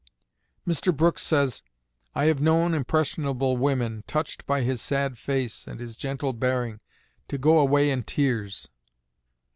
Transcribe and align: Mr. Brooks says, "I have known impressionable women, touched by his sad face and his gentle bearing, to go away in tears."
Mr. 0.67 0.91
Brooks 0.91 1.21
says, 1.21 1.61
"I 2.15 2.25
have 2.25 2.41
known 2.41 2.73
impressionable 2.73 3.55
women, 3.57 4.03
touched 4.07 4.47
by 4.47 4.61
his 4.61 4.81
sad 4.81 5.15
face 5.19 5.67
and 5.67 5.79
his 5.79 5.95
gentle 5.95 6.33
bearing, 6.33 6.79
to 7.27 7.37
go 7.37 7.59
away 7.59 7.91
in 7.91 8.01
tears." 8.01 8.67